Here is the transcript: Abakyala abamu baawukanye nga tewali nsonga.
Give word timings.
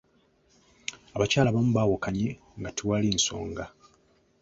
Abakyala 1.15 1.47
abamu 1.49 1.71
baawukanye 1.75 2.27
nga 2.59 2.69
tewali 2.77 3.07
nsonga. 3.17 3.63